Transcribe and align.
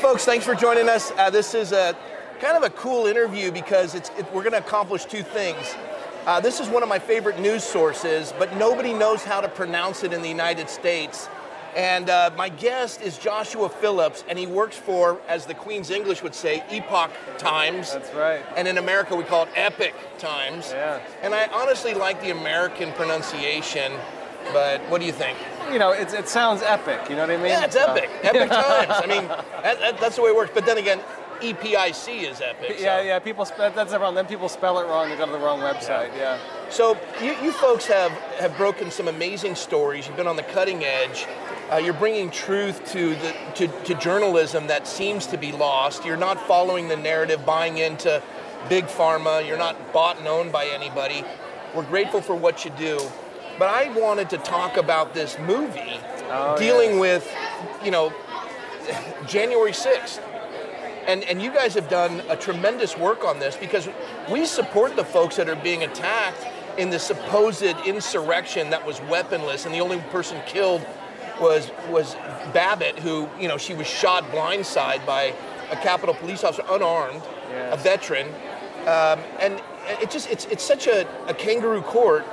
folks, 0.00 0.24
thanks 0.24 0.46
for 0.46 0.54
joining 0.54 0.88
us. 0.88 1.12
Uh, 1.18 1.28
this 1.28 1.52
is 1.52 1.72
a 1.72 1.94
kind 2.40 2.56
of 2.56 2.62
a 2.62 2.70
cool 2.70 3.04
interview 3.04 3.52
because 3.52 3.94
it's, 3.94 4.08
it, 4.16 4.24
we're 4.32 4.42
going 4.42 4.52
to 4.52 4.58
accomplish 4.58 5.04
two 5.04 5.22
things. 5.22 5.74
Uh, 6.24 6.40
this 6.40 6.58
is 6.58 6.70
one 6.70 6.82
of 6.82 6.88
my 6.88 6.98
favorite 6.98 7.38
news 7.38 7.62
sources, 7.62 8.32
but 8.38 8.56
nobody 8.56 8.94
knows 8.94 9.22
how 9.22 9.42
to 9.42 9.48
pronounce 9.48 10.02
it 10.02 10.14
in 10.14 10.22
the 10.22 10.28
United 10.28 10.70
States. 10.70 11.28
And 11.76 12.08
uh, 12.08 12.30
my 12.34 12.48
guest 12.48 13.02
is 13.02 13.18
Joshua 13.18 13.68
Phillips, 13.68 14.24
and 14.26 14.38
he 14.38 14.46
works 14.46 14.76
for, 14.76 15.20
as 15.28 15.44
the 15.44 15.54
Queen's 15.54 15.90
English 15.90 16.22
would 16.22 16.34
say, 16.34 16.64
Epoch 16.70 17.10
Times. 17.36 17.92
That's 17.92 18.14
right. 18.14 18.42
And 18.56 18.66
in 18.66 18.78
America, 18.78 19.14
we 19.14 19.24
call 19.24 19.42
it 19.42 19.50
Epic 19.54 19.94
Times. 20.18 20.70
Yeah. 20.72 21.00
And 21.20 21.34
I 21.34 21.46
honestly 21.52 21.92
like 21.92 22.22
the 22.22 22.30
American 22.30 22.90
pronunciation, 22.92 23.92
but 24.52 24.80
what 24.90 25.00
do 25.00 25.06
you 25.06 25.12
think? 25.12 25.38
You 25.72 25.78
know, 25.78 25.92
it's, 25.92 26.12
it 26.12 26.28
sounds 26.28 26.62
epic. 26.62 27.08
You 27.08 27.16
know 27.16 27.22
what 27.22 27.30
I 27.30 27.36
mean? 27.36 27.46
Yeah, 27.46 27.64
it's 27.64 27.76
Uh, 27.76 27.94
epic. 27.94 28.10
Epic 28.22 28.50
Times. 28.50 28.90
I 29.02 29.06
mean, 29.06 29.28
that, 29.28 29.78
that, 29.80 30.00
that's 30.00 30.16
the 30.16 30.22
way 30.22 30.30
it 30.30 30.36
works. 30.36 30.50
But 30.52 30.66
then 30.66 30.78
again, 30.78 31.00
EPIC 31.42 32.08
is 32.30 32.40
epic. 32.40 32.78
so- 32.78 32.84
Yeah, 32.84 33.00
yeah. 33.02 33.18
People 33.18 33.44
that's 33.56 33.92
wrong. 33.94 34.14
Then 34.14 34.26
people 34.26 34.48
spell 34.48 34.78
it 34.80 34.84
wrong. 34.86 35.08
They 35.08 35.16
go 35.16 35.26
to 35.26 35.32
the 35.32 35.38
wrong 35.38 35.60
website. 35.60 36.14
Yeah. 36.16 36.38
So 36.70 36.98
you, 37.22 37.34
you 37.42 37.52
folks 37.52 37.86
have, 37.86 38.10
have 38.40 38.56
broken 38.56 38.90
some 38.90 39.08
amazing 39.08 39.54
stories. 39.54 40.06
You've 40.06 40.16
been 40.16 40.26
on 40.26 40.36
the 40.36 40.42
cutting 40.42 40.84
edge. 40.84 41.26
Uh, 41.72 41.76
you're 41.76 41.94
bringing 41.94 42.30
truth 42.30 42.84
to 42.92 43.14
the 43.14 43.34
to, 43.54 43.68
to 43.84 43.94
journalism 43.94 44.66
that 44.66 44.86
seems 44.88 45.26
to 45.26 45.36
be 45.38 45.52
lost. 45.52 46.04
You're 46.04 46.16
not 46.16 46.40
following 46.48 46.88
the 46.88 46.96
narrative, 46.96 47.46
buying 47.46 47.78
into 47.78 48.20
big 48.68 48.86
pharma. 48.86 49.46
You're 49.46 49.56
not 49.56 49.92
bought 49.92 50.18
and 50.18 50.26
owned 50.26 50.50
by 50.52 50.66
anybody. 50.66 51.24
We're 51.74 51.84
grateful 51.86 52.20
for 52.20 52.34
what 52.34 52.64
you 52.64 52.72
do. 52.72 53.00
But 53.60 53.68
I 53.68 53.90
wanted 53.90 54.30
to 54.30 54.38
talk 54.38 54.78
about 54.78 55.12
this 55.12 55.38
movie 55.40 56.00
Oh, 56.32 56.56
dealing 56.56 56.92
yes. 56.92 57.00
with, 57.00 57.36
you 57.84 57.90
know, 57.90 58.10
January 59.26 59.72
6th. 59.72 60.18
And, 61.06 61.24
and 61.24 61.42
you 61.42 61.52
guys 61.52 61.74
have 61.74 61.90
done 61.90 62.22
a 62.30 62.36
tremendous 62.36 62.96
work 62.96 63.22
on 63.22 63.38
this 63.38 63.56
because 63.56 63.86
we 64.30 64.46
support 64.46 64.96
the 64.96 65.04
folks 65.04 65.36
that 65.36 65.50
are 65.50 65.56
being 65.56 65.82
attacked 65.82 66.46
in 66.78 66.88
the 66.88 66.98
supposed 66.98 67.62
insurrection 67.62 68.70
that 68.70 68.86
was 68.86 68.98
weaponless, 69.02 69.66
and 69.66 69.74
the 69.74 69.80
only 69.80 69.98
person 70.10 70.40
killed 70.46 70.80
was 71.38 71.70
was 71.90 72.14
Babbitt, 72.54 72.98
who 72.98 73.28
you 73.38 73.48
know 73.48 73.58
she 73.58 73.74
was 73.74 73.86
shot 73.86 74.24
blindside 74.30 75.04
by 75.04 75.34
a 75.70 75.76
Capitol 75.76 76.14
police 76.14 76.44
officer, 76.44 76.62
unarmed, 76.70 77.22
a 77.70 77.76
veteran, 77.76 78.26
um, 78.82 79.18
and 79.40 79.60
it 80.00 80.10
just 80.10 80.30
it's 80.30 80.44
it's 80.46 80.62
such 80.64 80.86
a, 80.86 81.08
a 81.28 81.34
kangaroo 81.34 81.82
court. 81.82 82.24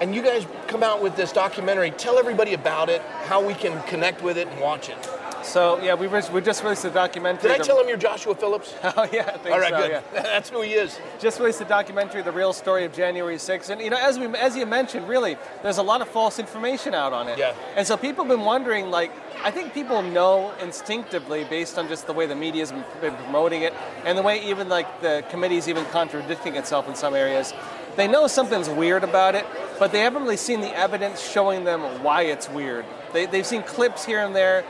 And 0.00 0.14
you 0.14 0.22
guys 0.22 0.46
come 0.66 0.82
out 0.82 1.02
with 1.02 1.14
this 1.16 1.30
documentary. 1.32 1.90
Tell 1.90 2.18
everybody 2.18 2.54
about 2.54 2.88
it, 2.88 3.02
how 3.26 3.44
we 3.44 3.52
can 3.54 3.82
connect 3.82 4.22
with 4.22 4.38
it 4.38 4.48
and 4.48 4.60
watch 4.60 4.88
it. 4.88 4.96
So 5.42 5.80
yeah, 5.82 5.94
we 5.94 6.06
re- 6.06 6.22
we 6.32 6.40
just 6.40 6.62
released 6.62 6.84
a 6.84 6.90
documentary. 6.90 7.50
Did 7.50 7.60
I 7.60 7.64
tell 7.64 7.80
him 7.80 7.88
you're 7.88 7.96
Joshua 7.96 8.34
Phillips? 8.34 8.74
Oh 8.84 9.08
yeah, 9.12 9.22
I 9.34 9.38
think 9.38 9.54
All 9.54 9.58
right, 9.60 9.70
so, 9.70 9.78
good. 9.78 9.90
yeah. 9.90 10.02
That's 10.22 10.50
who 10.50 10.60
he 10.62 10.72
is. 10.72 10.98
just 11.18 11.38
released 11.38 11.60
a 11.60 11.64
documentary, 11.64 12.22
"The 12.22 12.32
Real 12.32 12.52
Story 12.52 12.84
of 12.84 12.92
January 12.92 13.36
6th," 13.36 13.70
and 13.70 13.80
you 13.80 13.88
know, 13.90 13.96
as 13.98 14.18
we 14.18 14.26
as 14.36 14.56
you 14.56 14.66
mentioned, 14.66 15.08
really, 15.08 15.36
there's 15.62 15.78
a 15.78 15.82
lot 15.82 16.02
of 16.02 16.08
false 16.08 16.38
information 16.38 16.94
out 16.94 17.12
on 17.12 17.28
it. 17.28 17.38
Yeah. 17.38 17.54
And 17.76 17.86
so 17.86 17.96
people 17.96 18.24
have 18.24 18.30
been 18.36 18.44
wondering, 18.44 18.90
like, 18.90 19.12
I 19.42 19.50
think 19.50 19.72
people 19.72 20.02
know 20.02 20.52
instinctively, 20.62 21.44
based 21.44 21.78
on 21.78 21.88
just 21.88 22.06
the 22.06 22.12
way 22.12 22.26
the 22.26 22.36
media's 22.36 22.70
been 22.72 22.84
been 23.00 23.14
promoting 23.16 23.62
it, 23.62 23.72
and 24.04 24.16
the 24.18 24.22
way 24.22 24.42
even 24.44 24.68
like 24.68 25.00
the 25.00 25.24
committee's 25.30 25.68
even 25.68 25.84
contradicting 25.86 26.56
itself 26.56 26.86
in 26.88 26.94
some 26.94 27.14
areas. 27.14 27.54
They 27.96 28.06
know 28.06 28.26
something's 28.28 28.68
weird 28.68 29.04
about 29.04 29.34
it, 29.34 29.46
but 29.80 29.90
they 29.92 30.00
haven't 30.00 30.22
really 30.22 30.36
seen 30.36 30.60
the 30.60 30.76
evidence 30.76 31.26
showing 31.26 31.64
them 31.64 31.80
why 32.04 32.22
it's 32.22 32.48
weird. 32.50 32.84
They, 33.14 33.24
they've 33.24 33.46
seen 33.46 33.62
clips 33.62 34.04
here 34.04 34.20
and 34.20 34.36
there. 34.36 34.62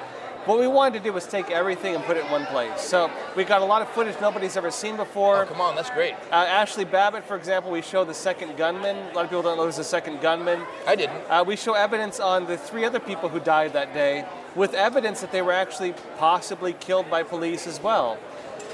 What 0.46 0.58
we 0.58 0.68
wanted 0.68 0.98
to 0.98 1.04
do 1.04 1.12
was 1.12 1.26
take 1.26 1.50
everything 1.50 1.94
and 1.94 2.02
put 2.04 2.16
it 2.16 2.24
in 2.24 2.30
one 2.30 2.46
place. 2.46 2.80
So 2.80 3.10
we 3.36 3.44
got 3.44 3.60
a 3.60 3.64
lot 3.64 3.82
of 3.82 3.88
footage 3.88 4.18
nobody's 4.20 4.56
ever 4.56 4.70
seen 4.70 4.96
before. 4.96 5.42
Oh, 5.42 5.46
come 5.46 5.60
on, 5.60 5.74
that's 5.74 5.90
great. 5.90 6.14
Uh, 6.30 6.46
Ashli 6.46 6.90
Babbitt, 6.90 7.24
for 7.24 7.36
example, 7.36 7.70
we 7.70 7.82
show 7.82 8.04
the 8.04 8.14
second 8.14 8.56
gunman. 8.56 8.96
A 8.96 9.14
lot 9.14 9.24
of 9.24 9.30
people 9.30 9.42
don't 9.42 9.58
know 9.58 9.64
there's 9.64 9.78
a 9.78 9.84
second 9.84 10.22
gunman. 10.22 10.62
I 10.86 10.94
didn't. 10.94 11.22
Uh, 11.28 11.44
we 11.46 11.56
show 11.56 11.74
evidence 11.74 12.20
on 12.20 12.46
the 12.46 12.56
three 12.56 12.84
other 12.84 13.00
people 13.00 13.28
who 13.28 13.40
died 13.40 13.74
that 13.74 13.92
day, 13.92 14.24
with 14.54 14.74
evidence 14.74 15.20
that 15.20 15.32
they 15.32 15.42
were 15.42 15.52
actually 15.52 15.92
possibly 16.18 16.72
killed 16.72 17.10
by 17.10 17.22
police 17.24 17.66
as 17.66 17.82
well. 17.82 18.16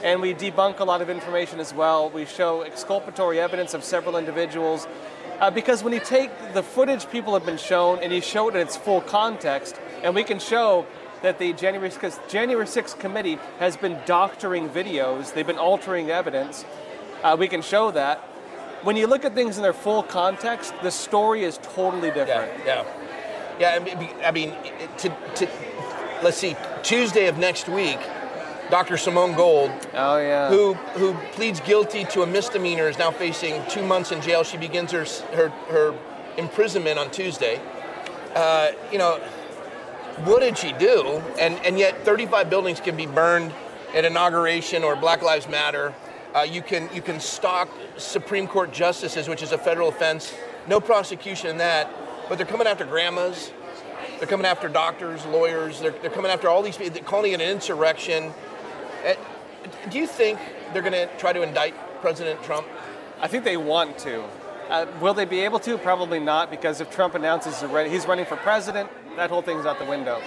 And 0.05 0.21
we 0.21 0.35
debunk 0.35 0.81
a 0.81 0.85
lot 0.85 1.01
of 1.01 1.09
information 1.09 1.59
as 1.59 1.73
well. 1.75 2.11
We 2.11 2.27
show 2.27 2.61
exculpatory 2.61 3.41
evidence 3.41 3.73
of 3.75 3.83
several 3.83 4.19
individuals. 4.19 4.87
Uh, 5.41 5.51
because 5.51 5.83
when 5.83 5.93
you 5.93 6.01
take 6.01 6.31
the 6.55 6.63
footage 6.63 7.09
people 7.11 7.35
have 7.35 7.45
been 7.45 7.59
shown 7.59 7.99
and 7.99 8.13
you 8.13 8.21
show 8.21 8.49
it 8.49 8.55
in 8.55 8.63
its 8.63 8.77
full 8.77 9.03
context, 9.03 9.79
and 10.03 10.15
we 10.15 10.25
can 10.25 10.39
show 10.39 10.87
that 11.23 11.39
the 11.39 11.53
January 11.53 11.91
because 11.91 12.19
January 12.29 12.67
6th 12.67 12.99
committee 12.99 13.39
has 13.59 13.77
been 13.77 13.99
doctoring 14.07 14.69
videos, 14.69 15.35
they've 15.35 15.47
been 15.47 15.59
altering 15.59 16.11
evidence. 16.11 16.65
Uh, 17.23 17.37
we 17.39 17.49
can 17.49 17.63
show 17.63 17.91
that. 17.91 18.19
When 18.83 18.97
you 18.97 19.07
look 19.07 19.25
at 19.25 19.35
things 19.35 19.57
in 19.57 19.63
their 19.63 19.73
full 19.73 20.03
context, 20.03 20.73
the 20.83 20.91
story 20.91 21.45
is 21.45 21.59
totally 21.59 22.11
different. 22.11 22.53
Yeah, 22.65 22.85
yeah, 23.59 23.75
yeah. 23.75 23.75
I 23.75 23.81
mean, 23.81 24.09
I 24.25 24.31
mean, 24.31 24.55
to, 24.99 25.09
to 25.37 25.49
let's 26.23 26.37
see, 26.37 26.57
Tuesday 26.83 27.27
of 27.27 27.39
next 27.39 27.69
week, 27.69 27.99
Dr. 28.71 28.97
Simone 28.97 29.35
Gold, 29.35 29.71
Oh 29.95 30.19
yeah. 30.19 30.49
who 30.51 30.75
who 30.75 31.15
pleads 31.33 31.61
guilty 31.61 32.05
to 32.07 32.23
a 32.23 32.27
misdemeanor, 32.27 32.89
is 32.89 32.99
now 32.99 33.11
facing 33.11 33.63
two 33.69 33.83
months 33.85 34.11
in 34.13 34.21
jail. 34.21 34.43
She 34.43 34.57
begins 34.57 34.91
her 34.93 35.05
her, 35.35 35.49
her 35.71 35.95
imprisonment 36.37 36.99
on 36.99 37.11
Tuesday. 37.11 37.61
Uh, 38.35 38.73
you 38.91 38.99
know, 38.99 39.19
what 40.25 40.41
did 40.41 40.59
she 40.59 40.73
do? 40.73 41.23
And 41.39 41.55
and 41.65 41.79
yet, 41.79 42.05
35 42.05 42.51
buildings 42.51 42.81
can 42.81 42.97
be 42.97 43.07
burned 43.07 43.53
at 43.95 44.05
inauguration 44.05 44.83
or 44.83 44.97
Black 44.97 45.23
Lives 45.23 45.49
Matter. 45.49 45.95
Uh, 46.35 46.41
you 46.43 46.61
can 46.61 46.89
you 46.93 47.01
can 47.01 47.21
stalk 47.21 47.69
Supreme 47.97 48.47
Court 48.49 48.73
justices, 48.73 49.29
which 49.29 49.43
is 49.43 49.53
a 49.53 49.59
federal 49.59 49.89
offense. 49.89 50.35
No 50.67 50.81
prosecution 50.81 51.51
in 51.51 51.59
that, 51.59 51.89
but 52.29 52.37
they're 52.37 52.47
coming 52.47 52.67
after 52.67 52.85
grandmas. 52.85 53.53
They're 54.19 54.27
coming 54.29 54.47
after 54.47 54.69
doctors, 54.69 55.25
lawyers. 55.27 55.79
They're, 55.81 55.91
they're 55.91 56.11
coming 56.11 56.31
after 56.31 56.49
all 56.49 56.63
these 56.63 56.77
people, 56.77 56.95
they're 56.95 57.03
calling 57.05 57.33
it 57.33 57.41
an 57.41 57.49
insurrection. 57.49 58.33
Do 59.91 59.99
you 59.99 60.07
think 60.07 60.39
they're 60.73 60.83
going 60.83 60.93
to 60.93 61.09
try 61.19 61.33
to 61.33 61.43
indict 61.43 61.75
President 62.01 62.43
Trump? 62.43 62.67
I 63.21 63.29
think 63.29 63.45
they 63.45 63.57
want 63.57 63.99
to. 63.99 64.25
Uh, 64.69 64.87
will 65.01 65.15
they 65.15 65.25
be 65.25 65.41
able 65.41 65.61
to? 65.61 65.79
Probably 65.79 66.19
not, 66.19 66.51
because 66.51 66.81
if 66.81 66.91
Trump 66.91 67.15
announces 67.15 67.61
he's 67.61 68.07
running 68.07 68.27
for 68.27 68.37
president, 68.37 68.91
that 69.17 69.31
whole 69.31 69.43
thing's 69.43 69.65
out 69.65 69.79
the 69.79 69.85
window. 69.85 70.21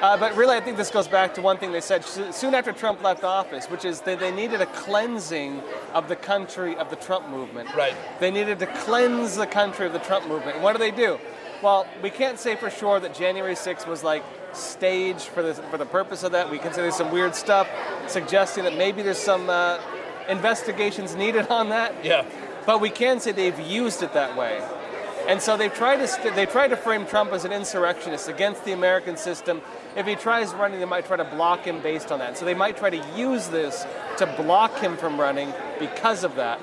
Uh, 0.00 0.16
but 0.16 0.34
really, 0.36 0.56
I 0.56 0.60
think 0.60 0.76
this 0.76 0.90
goes 0.90 1.06
back 1.06 1.34
to 1.34 1.42
one 1.42 1.58
thing 1.58 1.72
they 1.72 1.80
said 1.80 2.04
soon 2.04 2.54
after 2.54 2.72
Trump 2.72 3.02
left 3.02 3.24
office, 3.24 3.66
which 3.66 3.84
is 3.84 4.00
that 4.02 4.20
they 4.20 4.30
needed 4.30 4.60
a 4.60 4.66
cleansing 4.66 5.62
of 5.92 6.08
the 6.08 6.16
country 6.16 6.76
of 6.76 6.90
the 6.90 6.96
Trump 6.96 7.28
movement. 7.28 7.74
Right. 7.74 7.94
They 8.20 8.30
needed 8.30 8.58
to 8.58 8.66
cleanse 8.66 9.36
the 9.36 9.46
country 9.46 9.86
of 9.86 9.92
the 9.92 9.98
Trump 10.00 10.26
movement. 10.26 10.56
And 10.56 10.62
what 10.64 10.72
do 10.72 10.78
they 10.78 10.90
do? 10.90 11.18
Well, 11.62 11.86
we 12.02 12.10
can't 12.10 12.38
say 12.38 12.56
for 12.56 12.68
sure 12.68 13.00
that 13.00 13.14
January 13.14 13.54
6th 13.54 13.86
was 13.86 14.02
like 14.02 14.24
staged 14.52 15.22
for 15.22 15.42
the, 15.42 15.54
for 15.54 15.78
the 15.78 15.86
purpose 15.86 16.22
of 16.22 16.32
that. 16.32 16.50
We 16.50 16.58
can 16.58 16.72
say 16.72 16.82
there's 16.82 16.96
some 16.96 17.10
weird 17.12 17.34
stuff 17.34 17.68
suggesting 18.08 18.64
that 18.64 18.76
maybe 18.76 19.02
there's 19.02 19.18
some 19.18 19.48
uh, 19.48 19.80
investigations 20.28 21.14
needed 21.14 21.48
on 21.48 21.70
that. 21.70 22.04
Yeah. 22.04 22.24
But 22.66 22.80
we 22.80 22.90
can 22.90 23.20
say 23.20 23.32
they've 23.32 23.58
used 23.60 24.02
it 24.02 24.14
that 24.14 24.36
way. 24.36 24.62
And 25.26 25.40
so 25.40 25.56
they've 25.56 25.72
tried 25.72 25.96
to 25.96 26.08
st- 26.08 26.34
they 26.34 26.44
tried 26.44 26.68
to 26.68 26.76
frame 26.76 27.06
Trump 27.06 27.32
as 27.32 27.44
an 27.44 27.52
insurrectionist 27.52 28.28
against 28.28 28.64
the 28.64 28.72
American 28.72 29.16
system. 29.16 29.62
If 29.96 30.06
he 30.06 30.16
tries 30.16 30.52
running, 30.52 30.80
they 30.80 30.84
might 30.84 31.06
try 31.06 31.16
to 31.16 31.24
block 31.24 31.64
him 31.64 31.80
based 31.80 32.12
on 32.12 32.18
that. 32.18 32.36
So 32.36 32.44
they 32.44 32.54
might 32.54 32.76
try 32.76 32.90
to 32.90 33.02
use 33.16 33.48
this 33.48 33.86
to 34.18 34.26
block 34.26 34.78
him 34.80 34.96
from 34.96 35.18
running 35.18 35.52
because 35.78 36.24
of 36.24 36.36
that. 36.36 36.60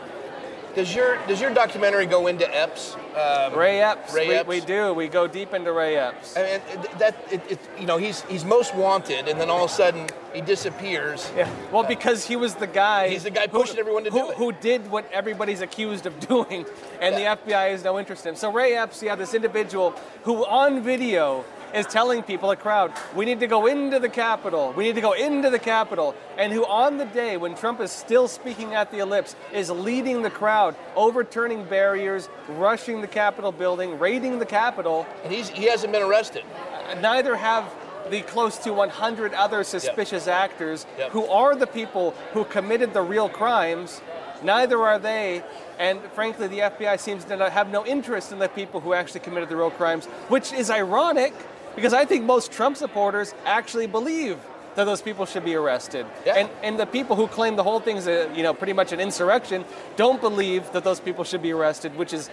Does 0.75 0.95
your 0.95 1.17
does 1.27 1.41
your 1.41 1.53
documentary 1.53 2.05
go 2.05 2.27
into 2.27 2.47
Epps? 2.55 2.95
Um, 3.15 3.53
Ray 3.59 3.81
Epps, 3.81 4.13
Ray 4.13 4.27
we, 4.29 4.33
Epps? 4.35 4.47
we 4.47 4.61
do. 4.61 4.93
We 4.93 5.07
go 5.09 5.27
deep 5.27 5.53
into 5.53 5.73
Ray 5.73 5.97
Epps. 5.97 6.37
I 6.37 6.43
mean, 6.43 6.61
that 6.97 7.15
it, 7.29 7.41
it, 7.51 7.59
you 7.77 7.85
know 7.85 7.97
he's 7.97 8.21
he's 8.23 8.45
most 8.45 8.73
wanted, 8.73 9.27
and 9.27 9.39
then 9.39 9.49
all 9.49 9.65
of 9.65 9.71
a 9.71 9.73
sudden 9.73 10.07
he 10.33 10.39
disappears. 10.39 11.29
Yeah. 11.35 11.49
Well, 11.73 11.83
because 11.83 12.25
he 12.25 12.37
was 12.37 12.55
the 12.55 12.67
guy. 12.67 13.09
He's 13.09 13.23
the 13.23 13.31
guy 13.31 13.47
pushing 13.47 13.79
everyone 13.79 14.05
to 14.05 14.11
who, 14.11 14.19
do 14.19 14.31
it. 14.31 14.37
Who 14.37 14.51
did 14.53 14.89
what 14.89 15.11
everybody's 15.11 15.59
accused 15.61 16.05
of 16.05 16.17
doing, 16.27 16.65
and 17.01 17.19
Yeah. 17.19 17.35
the 17.35 17.41
FBI 17.51 17.71
has 17.71 17.83
no 17.83 17.99
interest 17.99 18.25
in. 18.25 18.29
him. 18.31 18.35
So 18.37 18.51
Ray 18.51 18.75
Epps, 18.75 19.03
yeah, 19.03 19.15
this 19.15 19.33
individual 19.33 19.91
who 20.23 20.45
on 20.45 20.81
video 20.81 21.43
is 21.73 21.85
telling 21.85 22.23
people, 22.23 22.51
a 22.51 22.55
crowd, 22.55 22.91
we 23.15 23.25
need 23.25 23.39
to 23.39 23.47
go 23.47 23.65
into 23.65 23.99
the 23.99 24.09
Capitol. 24.09 24.73
We 24.75 24.85
need 24.85 24.95
to 24.95 25.01
go 25.01 25.13
into 25.13 25.49
the 25.49 25.59
Capitol. 25.59 26.15
And 26.37 26.51
who 26.51 26.65
on 26.65 26.97
the 26.97 27.05
day 27.05 27.37
when 27.37 27.55
Trump 27.55 27.79
is 27.79 27.91
still 27.91 28.27
speaking 28.27 28.73
at 28.73 28.91
the 28.91 28.99
ellipse 28.99 29.35
is 29.53 29.69
leading 29.69 30.21
the 30.21 30.29
crowd, 30.29 30.75
overturning 30.95 31.63
barriers, 31.65 32.29
rushing 32.47 33.01
the 33.01 33.07
Capitol 33.07 33.51
building, 33.51 33.99
raiding 33.99 34.39
the 34.39 34.45
Capitol. 34.45 35.05
And 35.23 35.31
he's 35.33 35.49
he 35.49 35.65
hasn't 35.65 35.93
been 35.93 36.03
arrested. 36.03 36.43
Uh, 36.89 36.95
neither 36.99 37.35
have 37.35 37.65
the 38.09 38.21
close 38.21 38.57
to 38.57 38.73
100 38.73 39.33
other 39.33 39.63
suspicious 39.63 40.27
actors 40.27 40.85
Yep. 40.97 41.11
who 41.11 41.25
are 41.27 41.55
the 41.55 41.67
people 41.67 42.11
who 42.33 42.43
committed 42.43 42.93
the 42.93 43.01
real 43.01 43.29
crimes. 43.29 44.01
Neither 44.43 44.81
are 44.81 44.97
they, 44.97 45.43
and 45.77 46.01
frankly, 46.15 46.47
the 46.47 46.59
FBI 46.59 46.99
seems 46.99 47.23
to 47.25 47.49
have 47.49 47.69
no 47.69 47.85
interest 47.85 48.31
in 48.31 48.39
the 48.39 48.49
people 48.49 48.79
who 48.79 48.93
actually 48.93 49.19
committed 49.19 49.49
the 49.49 49.55
real 49.55 49.69
crimes, 49.69 50.07
which 50.29 50.51
is 50.51 50.71
ironic 50.71 51.33
because 51.75 51.93
I 51.93 52.05
think 52.05 52.25
most 52.25 52.51
Trump 52.51 52.77
supporters 52.77 53.33
actually 53.45 53.87
believe 53.87 54.37
that 54.75 54.85
those 54.85 55.01
people 55.01 55.25
should 55.25 55.43
be 55.43 55.55
arrested. 55.55 56.05
Yeah. 56.25 56.35
And 56.37 56.49
and 56.63 56.79
the 56.79 56.85
people 56.85 57.15
who 57.15 57.27
claim 57.27 57.55
the 57.57 57.63
whole 57.63 57.79
thing's 57.81 58.07
a, 58.07 58.31
you 58.33 58.43
know 58.43 58.53
pretty 58.53 58.73
much 58.73 58.91
an 58.93 58.99
insurrection 58.99 59.65
don't 59.97 60.21
believe 60.21 60.71
that 60.71 60.83
those 60.83 60.99
people 60.99 61.23
should 61.23 61.41
be 61.41 61.51
arrested, 61.51 61.95
which 61.97 62.13
is, 62.13 62.29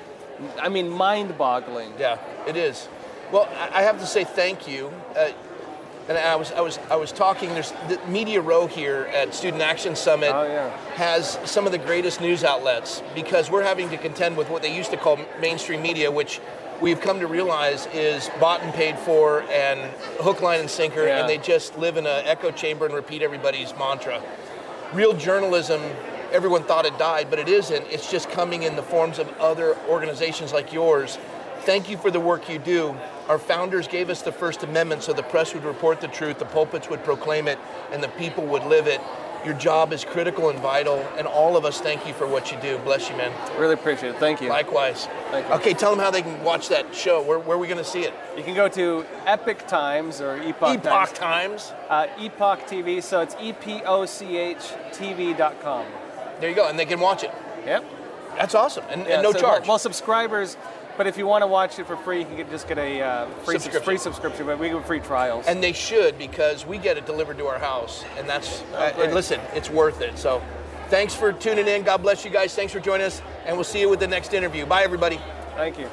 I 0.60 0.68
mean, 0.68 0.88
mind-boggling. 0.88 1.94
Yeah, 1.98 2.18
it 2.46 2.56
is. 2.56 2.88
Well, 3.32 3.48
I 3.58 3.80
I 3.80 3.82
have 3.82 3.98
to 4.00 4.06
say 4.06 4.24
thank 4.24 4.68
you. 4.68 4.92
Uh, 5.16 5.30
and 6.08 6.16
I 6.16 6.36
was, 6.36 6.52
I 6.52 6.62
was, 6.62 6.78
I 6.90 6.96
was 6.96 7.12
talking. 7.12 7.50
There's 7.50 7.72
the 7.88 7.98
Media 8.08 8.40
Row 8.40 8.66
here 8.66 9.10
at 9.12 9.34
Student 9.34 9.62
Action 9.62 9.94
Summit 9.94 10.30
Oh, 10.32 10.44
yeah. 10.44 10.70
has 10.94 11.38
some 11.44 11.66
of 11.66 11.72
the 11.72 11.76
greatest 11.78 12.22
news 12.22 12.44
outlets 12.44 13.02
because 13.14 13.50
we're 13.50 13.62
having 13.62 13.90
to 13.90 13.98
contend 13.98 14.38
with 14.38 14.48
what 14.48 14.62
they 14.62 14.74
used 14.74 14.90
to 14.92 14.96
call 14.96 15.18
mainstream 15.38 15.82
media, 15.82 16.10
which 16.10 16.40
we've 16.80 17.00
come 17.00 17.20
to 17.20 17.26
realize 17.26 17.86
is 17.92 18.30
bought 18.40 18.62
and 18.62 18.72
paid 18.74 18.98
for 18.98 19.42
and 19.50 19.80
hook, 20.20 20.40
line, 20.40 20.60
and 20.60 20.70
sinker, 20.70 21.06
Yeah. 21.06 21.20
and 21.20 21.28
they 21.28 21.38
just 21.38 21.76
live 21.78 21.96
in 21.96 22.06
an 22.06 22.24
echo 22.26 22.50
chamber 22.50 22.86
and 22.86 22.94
repeat 22.94 23.22
everybody's 23.22 23.76
mantra. 23.76 24.20
Real 24.92 25.12
journalism, 25.12 25.80
everyone 26.32 26.62
thought 26.62 26.86
it 26.86 26.98
died, 26.98 27.28
but 27.30 27.38
it 27.38 27.48
isn't. 27.48 27.86
It's 27.90 28.10
just 28.10 28.30
coming 28.30 28.62
in 28.62 28.76
the 28.76 28.82
forms 28.82 29.18
of 29.18 29.28
other 29.38 29.76
organizations 29.88 30.52
like 30.52 30.72
yours. 30.72 31.18
Thank 31.62 31.90
you 31.90 31.98
for 31.98 32.10
the 32.10 32.20
work 32.20 32.48
you 32.48 32.58
do. 32.58 32.96
Our 33.28 33.38
founders 33.38 33.88
gave 33.88 34.08
us 34.08 34.22
the 34.22 34.32
First 34.32 34.62
Amendment 34.62 35.02
so 35.02 35.12
the 35.12 35.22
press 35.22 35.52
would 35.52 35.64
report 35.64 36.00
the 36.00 36.08
truth, 36.08 36.38
the 36.38 36.46
pulpits 36.46 36.88
would 36.88 37.04
proclaim 37.04 37.46
it, 37.48 37.58
and 37.92 38.02
the 38.02 38.08
people 38.08 38.44
would 38.44 38.64
live 38.64 38.86
it. 38.86 39.00
Your 39.44 39.54
job 39.54 39.92
is 39.92 40.04
critical 40.04 40.50
and 40.50 40.58
vital, 40.58 40.98
and 41.16 41.26
all 41.26 41.56
of 41.56 41.64
us 41.64 41.80
thank 41.80 42.06
you 42.06 42.12
for 42.12 42.26
what 42.26 42.50
you 42.50 42.58
do. 42.60 42.76
Bless 42.78 43.08
you, 43.08 43.16
man. 43.16 43.32
Really 43.58 43.74
appreciate 43.74 44.10
it. 44.10 44.16
Thank 44.18 44.40
you. 44.40 44.48
Likewise. 44.48 45.06
Thank 45.30 45.46
you. 45.48 45.54
Okay, 45.54 45.74
tell 45.74 45.90
them 45.90 46.00
how 46.00 46.10
they 46.10 46.22
can 46.22 46.42
watch 46.42 46.68
that 46.68 46.92
show. 46.94 47.22
Where, 47.22 47.38
where 47.38 47.56
are 47.56 47.60
we 47.60 47.68
going 47.68 47.78
to 47.78 47.84
see 47.84 48.00
it? 48.00 48.12
You 48.36 48.42
can 48.42 48.54
go 48.54 48.68
to 48.68 49.06
Epic 49.26 49.66
Times 49.68 50.20
or 50.20 50.36
Epoch, 50.42 50.78
Epoch 50.84 51.14
Times. 51.14 51.68
Times. 51.68 51.72
Uh, 51.88 52.06
Epoch 52.18 52.66
TV, 52.66 53.02
so 53.02 53.20
it's 53.20 53.36
E 53.40 53.52
P 53.52 53.80
O 53.86 54.06
C 54.06 54.36
H 54.36 54.58
TV.com. 54.92 55.86
There 56.40 56.50
you 56.50 56.56
go, 56.56 56.68
and 56.68 56.78
they 56.78 56.86
can 56.86 57.00
watch 57.00 57.22
it. 57.22 57.32
Yep. 57.64 57.84
That's 58.36 58.54
awesome, 58.54 58.84
and, 58.90 59.04
Yeah, 59.06 59.14
and 59.14 59.22
no 59.22 59.32
so, 59.32 59.40
charge. 59.40 59.66
Well, 59.66 59.78
subscribers, 59.78 60.56
but 60.98 61.06
if 61.06 61.16
you 61.16 61.26
want 61.26 61.42
to 61.42 61.46
watch 61.46 61.78
it 61.78 61.86
for 61.86 61.96
free, 61.96 62.18
you 62.18 62.24
can 62.26 62.36
get, 62.36 62.50
just 62.50 62.68
get 62.68 62.76
a 62.76 63.00
uh, 63.00 63.26
free 63.44 63.54
subscription. 63.54 63.82
Free 63.84 63.98
subscription. 63.98 64.46
But 64.46 64.58
we 64.58 64.68
give 64.68 64.84
free 64.84 65.00
trials. 65.00 65.46
and 65.46 65.62
they 65.62 65.72
should 65.72 66.18
because 66.18 66.66
we 66.66 66.76
get 66.76 66.98
it 66.98 67.06
delivered 67.06 67.38
to 67.38 67.46
our 67.46 67.58
house, 67.58 68.04
and 68.18 68.28
that's. 68.28 68.62
uh, 68.74 68.92
and 68.98 69.14
listen, 69.14 69.40
it's 69.54 69.70
worth 69.70 70.00
it. 70.00 70.18
So, 70.18 70.42
thanks 70.88 71.14
for 71.14 71.32
tuning 71.32 71.68
in. 71.68 71.84
God 71.84 72.02
bless 72.02 72.24
you 72.24 72.30
guys. 72.30 72.54
Thanks 72.54 72.72
for 72.72 72.80
joining 72.80 73.06
us, 73.06 73.22
and 73.46 73.56
we'll 73.56 73.64
see 73.64 73.80
you 73.80 73.88
with 73.88 74.00
the 74.00 74.08
next 74.08 74.34
interview. 74.34 74.66
Bye, 74.66 74.82
everybody. 74.82 75.20
Thank 75.56 75.78
you. 75.78 75.88